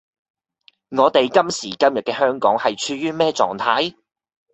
[0.89, 3.95] 我哋今時今日嘅香港係處於咩狀態?